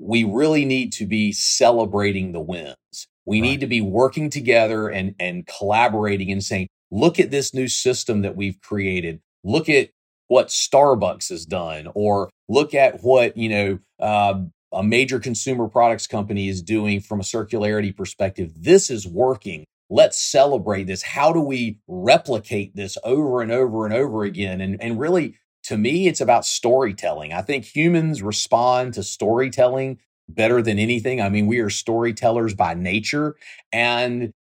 [0.00, 3.06] we really need to be celebrating the wins.
[3.26, 3.48] We right.
[3.48, 8.22] need to be working together and, and collaborating and saying, look at this new system
[8.22, 9.20] that we've created.
[9.44, 9.90] Look at
[10.28, 14.40] what Starbucks has done, or look at what, you know, uh,
[14.72, 18.52] a major consumer products company is doing from a circularity perspective.
[18.56, 19.64] This is working.
[19.88, 21.02] Let's celebrate this.
[21.02, 24.60] How do we replicate this over and over and over again?
[24.60, 25.36] And, and really
[25.70, 27.32] to me, it's about storytelling.
[27.32, 31.20] I think humans respond to storytelling better than anything.
[31.20, 33.36] I mean, we are storytellers by nature.
[33.72, 34.32] And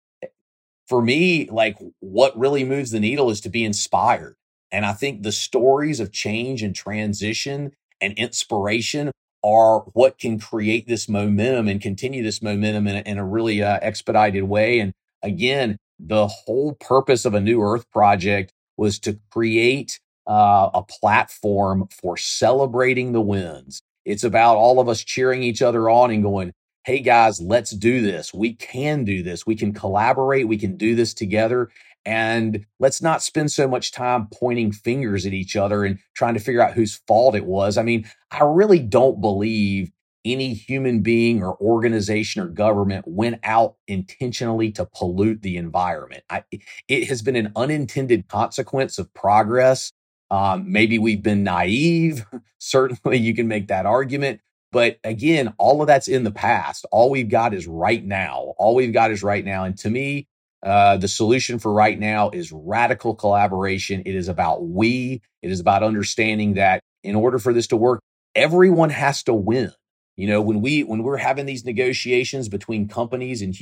[0.87, 4.37] for me, like what really moves the needle is to be inspired.
[4.73, 9.11] And I think the stories of change and transition and inspiration
[9.45, 13.63] are what can create this momentum and continue this momentum in a, in a really
[13.63, 14.81] uh, expedited way.
[14.81, 20.83] And again, the whole purpose of a New Earth project was to create uh, a
[20.83, 23.81] platform for celebrating the wins.
[24.05, 26.53] It's about all of us cheering each other on and going,
[26.85, 28.33] hey guys, let's do this.
[28.33, 29.47] We can do this.
[29.47, 30.49] We can collaborate.
[30.49, 31.71] We can do this together.
[32.07, 36.41] And let's not spend so much time pointing fingers at each other and trying to
[36.41, 37.77] figure out whose fault it was.
[37.77, 39.91] I mean, I really don't believe
[40.25, 46.25] any human being or organization or government went out intentionally to pollute the environment.
[46.31, 46.45] I,
[46.89, 49.93] it has been an unintended consequence of progress.
[50.31, 52.27] Um, maybe we've been naive.
[52.59, 54.41] Certainly, you can make that argument.
[54.71, 56.85] But again, all of that's in the past.
[56.93, 58.55] All we've got is right now.
[58.59, 59.65] All we've got is right now.
[59.65, 60.29] And to me,
[60.63, 64.03] uh, the solution for right now is radical collaboration.
[64.05, 65.23] It is about we.
[65.43, 68.01] It is about understanding that in order for this to work,
[68.35, 69.73] everyone has to win.
[70.17, 73.57] You know, when we when we're having these negotiations between companies and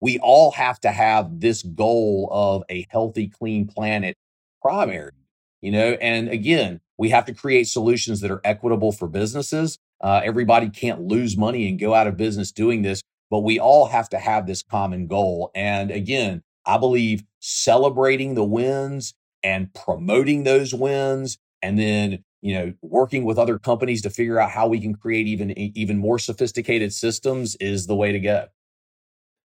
[0.00, 4.16] we all have to have this goal of a healthy, clean planet
[4.62, 5.12] primary.
[5.60, 9.78] You know, and again, we have to create solutions that are equitable for businesses.
[10.00, 13.86] Uh, everybody can't lose money and go out of business doing this, but we all
[13.86, 15.50] have to have this common goal.
[15.54, 22.74] And again, I believe celebrating the wins and promoting those wins and then you know
[22.82, 26.92] working with other companies to figure out how we can create even even more sophisticated
[26.92, 28.46] systems is the way to go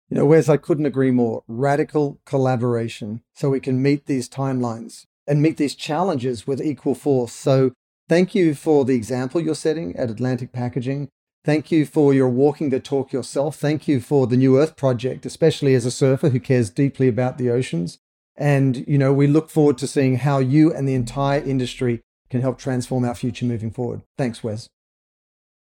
[0.08, 5.06] you know wes i couldn't agree more radical collaboration so we can meet these timelines
[5.30, 7.72] and meet these challenges with equal force so
[8.08, 11.08] thank you for the example you're setting at atlantic packaging
[11.44, 15.24] thank you for your walking the talk yourself thank you for the new earth project
[15.24, 17.98] especially as a surfer who cares deeply about the oceans
[18.36, 22.40] and you know we look forward to seeing how you and the entire industry can
[22.40, 24.02] help transform our future moving forward.
[24.16, 24.68] Thanks, Wes.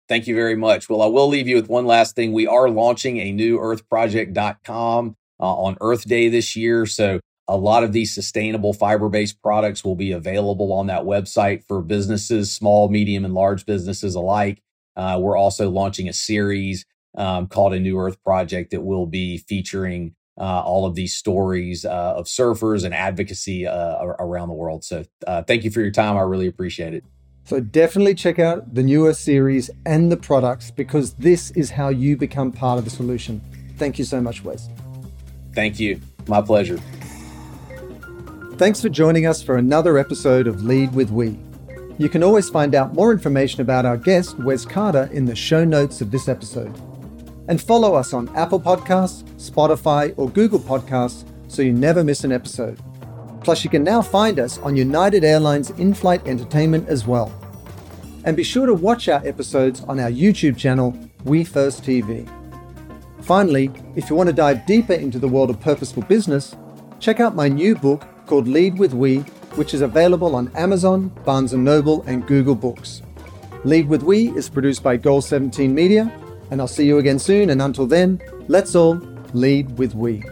[0.09, 0.89] Thank you very much.
[0.89, 2.33] Well, I will leave you with one last thing.
[2.33, 6.85] We are launching a new earthproject.com uh, on Earth Day this year.
[6.85, 11.63] So a lot of these sustainable fiber based products will be available on that website
[11.67, 14.61] for businesses, small, medium, and large businesses alike.
[14.95, 16.85] Uh, we're also launching a series
[17.17, 21.85] um, called A New Earth Project that will be featuring uh, all of these stories
[21.85, 24.83] uh, of surfers and advocacy uh, around the world.
[24.83, 26.17] So uh, thank you for your time.
[26.17, 27.03] I really appreciate it.
[27.45, 32.17] So definitely check out the newer series and the products because this is how you
[32.17, 33.39] become part of the solution.
[33.77, 34.67] Thank you so much, Wes.
[35.53, 36.01] Thank you.
[36.27, 36.79] My pleasure.
[38.57, 41.37] Thanks for joining us for another episode of Lead with We.
[41.97, 45.65] You can always find out more information about our guest, Wes Carter, in the show
[45.65, 46.73] notes of this episode
[47.49, 52.31] and follow us on Apple Podcasts, Spotify, or Google Podcasts so you never miss an
[52.31, 52.79] episode.
[53.43, 57.33] Plus, you can now find us on United Airlines in flight entertainment as well.
[58.23, 62.25] And be sure to watch our episodes on our YouTube channel, We First TV.
[63.21, 66.55] Finally, if you want to dive deeper into the world of purposeful business,
[67.01, 69.19] check out my new book called Lead with We,
[69.55, 73.01] which is available on Amazon, Barnes & Noble, and Google Books.
[73.63, 76.11] Lead with We is produced by Goal 17 Media
[76.51, 77.49] and I'll see you again soon.
[77.49, 78.95] And until then, let's all
[79.33, 80.23] lead with we.